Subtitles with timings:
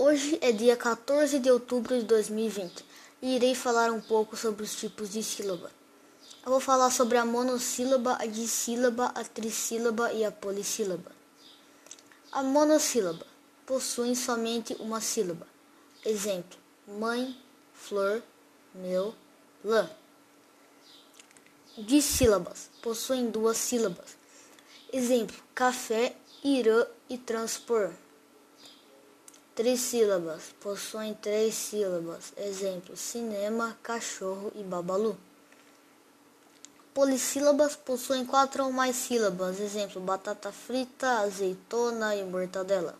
[0.00, 2.84] Hoje é dia 14 de outubro de 2020
[3.20, 5.72] e irei falar um pouco sobre os tipos de sílaba.
[6.46, 11.10] Eu vou falar sobre a monossílaba, a dissílaba, a trissílaba e a polissílaba.
[12.30, 13.26] A monossílaba
[13.66, 15.48] possui somente uma sílaba.
[16.06, 16.56] Exemplo:
[16.86, 17.36] mãe,
[17.74, 18.22] flor,
[18.72, 19.12] meu,
[19.64, 19.90] lã.
[21.76, 24.16] Dissílabas possuem duas sílabas.
[24.92, 27.92] Exemplo: café, irã e transpor.
[29.58, 32.32] Trissílabas possuem três sílabas.
[32.36, 35.18] Exemplo: cinema, cachorro e babalu.
[36.94, 39.58] Polissílabas possuem quatro ou mais sílabas.
[39.58, 42.94] Exemplo: batata frita, azeitona e mortadela.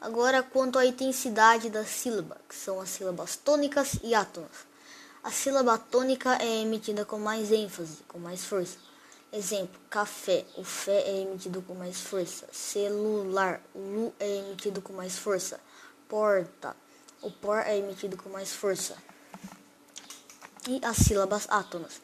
[0.00, 4.66] Agora, quanto à intensidade da sílaba, que são as sílabas tônicas e átonas.
[5.22, 8.87] A sílaba tônica é emitida com mais ênfase, com mais força.
[9.30, 10.46] Exemplo, café.
[10.56, 12.48] O fé é emitido com mais força.
[12.50, 13.60] Celular.
[13.74, 15.60] O lu é emitido com mais força.
[16.08, 16.74] Porta.
[17.20, 18.96] O por é emitido com mais força.
[20.66, 22.00] E as sílabas átonas.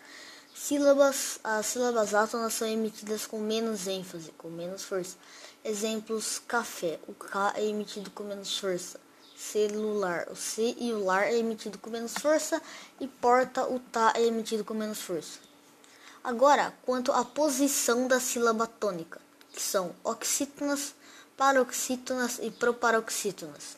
[0.55, 5.17] Sílabas, as sílabas átonas são emitidas com menos ênfase, com menos força.
[5.65, 7.01] Exemplos, café.
[7.09, 9.01] O K é emitido com menos força.
[9.35, 10.29] Celular.
[10.31, 12.61] O C e o lar é emitido com menos força.
[13.01, 15.54] E porta, o tá é emitido com menos força.
[16.25, 19.21] Agora, quanto à posição da sílaba tônica,
[19.53, 20.95] que são oxítonas,
[21.37, 23.77] paroxítonas e proparoxítonas.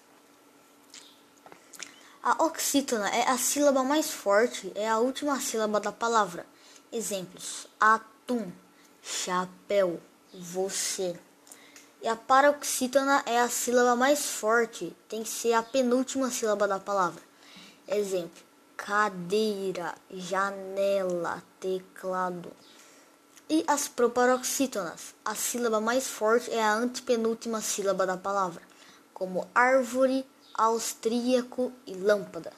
[2.23, 6.47] A oxítona é a sílaba mais forte, é a última sílaba da palavra.
[6.93, 8.53] Exemplos: atum,
[9.03, 10.01] chapéu,
[10.33, 11.19] você.
[12.01, 16.79] E a paroxítona é a sílaba mais forte, tem que ser a penúltima sílaba da
[16.79, 17.23] palavra.
[17.89, 18.41] Exemplo:
[18.77, 22.53] cadeira, janela, teclado.
[23.49, 25.15] E as proparoxítonas.
[25.25, 28.63] A sílaba mais forte é a antepenúltima sílaba da palavra,
[29.13, 32.53] como árvore, austríaco e lâmpada.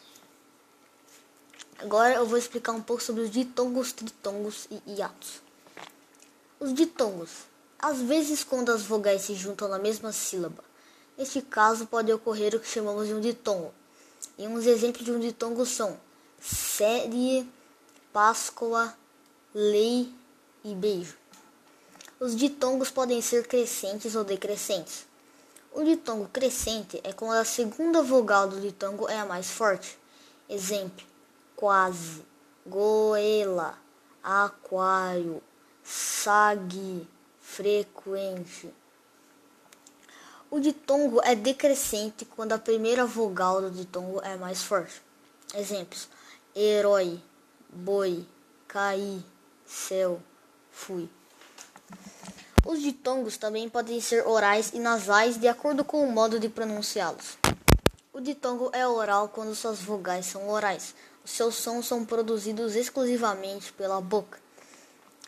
[1.78, 5.40] Agora eu vou explicar um pouco sobre os ditongos, tritongos e hiatos.
[6.58, 7.30] Os ditongos.
[7.78, 10.64] Às vezes, quando as vogais se juntam na mesma sílaba.
[11.16, 13.72] Neste caso, pode ocorrer o que chamamos de um ditongo.
[14.36, 15.96] E uns exemplos de um ditongo são
[16.40, 17.48] série,
[18.12, 18.94] Páscoa,
[19.54, 20.12] lei
[20.64, 21.16] e beijo.
[22.18, 25.06] Os ditongos podem ser crescentes ou decrescentes.
[25.72, 29.98] O ditongo crescente é quando a segunda vogal do ditongo é a mais forte.
[30.48, 31.06] Exemplo:
[31.54, 32.24] quase,
[32.66, 33.78] goela,
[34.22, 35.42] aquário,
[35.84, 37.06] sague,
[37.40, 38.74] frequente.
[40.50, 45.02] O ditongo é decrescente quando a primeira vogal do ditongo é mais forte.
[45.54, 46.08] Exemplos:
[46.56, 47.22] herói,
[47.68, 48.26] boi,
[48.66, 49.22] caí,
[49.66, 50.20] céu,
[50.70, 51.08] fui.
[52.66, 57.38] Os ditongos também podem ser orais e nasais de acordo com o modo de pronunciá-los.
[58.12, 60.94] O ditongo é oral quando suas vogais são orais.
[61.24, 64.40] Os seus sons são produzidos exclusivamente pela boca.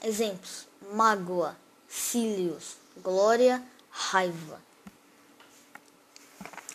[0.03, 1.57] Exemplos: mágoa,
[1.89, 4.61] cílios, glória, raiva.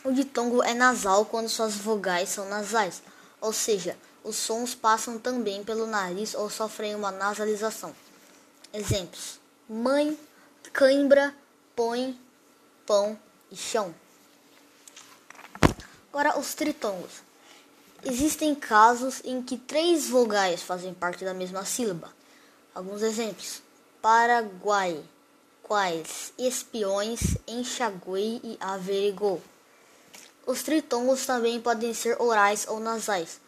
[0.03, 3.01] O ditongo é nasal quando suas vogais são nasais,
[3.41, 7.95] ou seja, os sons passam também pelo nariz ou sofrem uma nasalização.
[8.73, 10.17] Exemplos: mãe,
[10.73, 11.33] cãibra,
[11.75, 12.19] põe,
[12.87, 13.17] pão
[13.51, 13.93] e chão.
[16.09, 17.23] Agora, os tritongos.
[18.03, 22.11] Existem casos em que três vogais fazem parte da mesma sílaba.
[22.73, 23.61] Alguns exemplos:
[24.01, 25.03] Paraguai,
[25.61, 29.41] quais, espiões, enxaguei e averigou.
[30.47, 33.44] Os tritongos também podem ser orais ou nasais.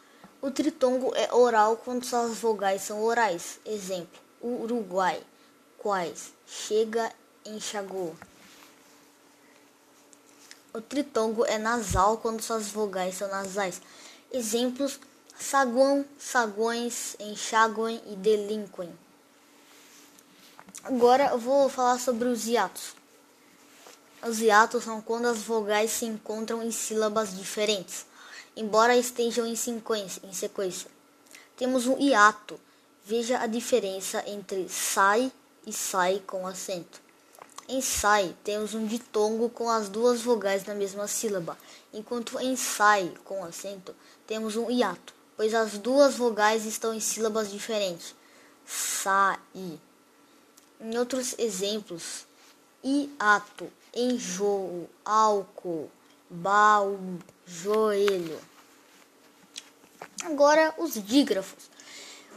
[0.47, 3.59] O tritongo é oral quando suas vogais são orais.
[3.65, 5.21] Exemplo: Uruguai,
[5.77, 7.11] quais, chega,
[7.45, 8.15] enxagou.
[10.73, 13.81] O tritongo é nasal quando suas vogais são nasais.
[14.31, 15.01] Exemplos:
[15.37, 18.97] saguão, saguões, enxaguem e delinquem.
[20.81, 22.95] Agora eu vou falar sobre os hiatos.
[24.25, 28.05] Os hiatos são quando as vogais se encontram em sílabas diferentes
[28.57, 30.89] embora estejam em sequência, em sequência.
[31.55, 32.59] Temos um hiato.
[33.05, 35.31] Veja a diferença entre sai
[35.65, 36.99] e sai com acento.
[37.69, 41.57] Em sai, temos um ditongo com as duas vogais na mesma sílaba,
[41.93, 43.93] enquanto em sai com acento,
[44.25, 48.15] temos um hiato, pois as duas vogais estão em sílabas diferentes.
[48.65, 49.37] Sai.
[50.79, 52.25] Em outros exemplos,
[52.83, 55.89] hiato, enjoo, álcool,
[57.45, 58.39] joelho.
[60.23, 61.69] Agora os dígrafos.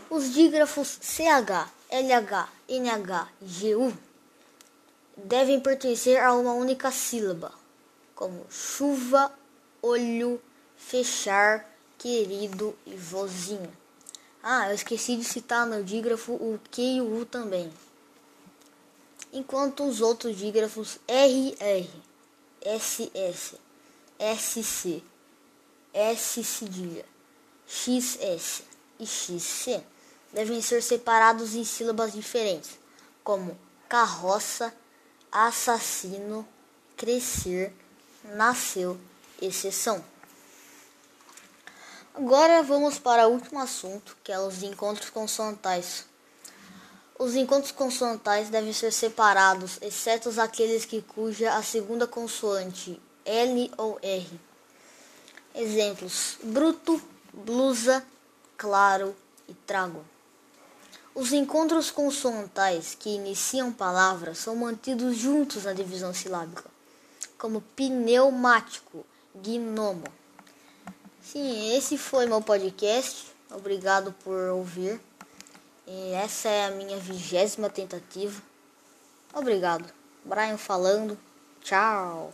[0.08, 3.92] Os dígrafos CH, LH, NH, GU
[5.16, 7.52] devem pertencer a uma única sílaba,
[8.14, 9.32] como chuva,
[9.82, 10.40] olho,
[10.76, 13.72] fechar, querido e vozinho.
[14.42, 17.70] Ah, eu esqueci de citar no dígrafo o Q e o U também.
[19.32, 21.88] Enquanto os outros dígrafos RR,
[22.62, 23.56] SS,
[24.20, 25.02] SC,
[25.94, 27.06] S cedilha,
[27.66, 28.62] XS
[28.98, 29.82] e XC
[30.30, 32.78] devem ser separados em sílabas diferentes,
[33.24, 33.58] como
[33.88, 34.74] carroça,
[35.32, 36.46] assassino,
[36.98, 37.72] crescer,
[38.24, 39.00] nasceu,
[39.40, 40.04] exceção.
[42.14, 46.04] Agora vamos para o último assunto, que é os encontros consonantais.
[47.18, 53.96] Os encontros consonantais devem ser separados, exceto aqueles que cuja a segunda consoante L ou
[54.02, 54.40] R.
[55.54, 57.00] Exemplos: bruto,
[57.32, 58.04] blusa,
[58.56, 59.14] claro
[59.48, 60.04] e trago.
[61.14, 66.64] Os encontros consonantais que iniciam palavras são mantidos juntos na divisão silábica,
[67.38, 70.04] como pneumático, gnomo.
[71.22, 73.26] Sim, esse foi meu podcast.
[73.52, 75.00] Obrigado por ouvir.
[75.86, 78.42] E essa é a minha vigésima tentativa.
[79.32, 79.92] Obrigado.
[80.24, 81.18] Brian falando.
[81.60, 82.32] Tchau.